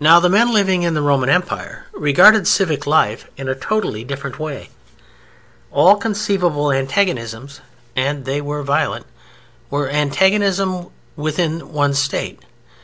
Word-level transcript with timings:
Now 0.00 0.18
the 0.18 0.28
men 0.28 0.52
living 0.52 0.82
in 0.82 0.94
the 0.94 1.00
Roman 1.02 1.28
Empire 1.30 1.86
regarded 1.92 2.48
civic 2.48 2.84
life 2.84 3.28
in 3.36 3.48
a 3.48 3.54
totally 3.54 4.02
different 4.02 4.40
way. 4.40 4.70
All 5.70 5.94
conceivable 5.98 6.72
antagonisms 6.72 7.60
(and 7.94 8.24
they 8.24 8.40
were 8.40 8.64
violent) 8.64 9.06
were 9.70 9.88
antagonisms 9.88 10.88
within 11.14 11.72
one 11.72 11.94
State. 11.94 12.40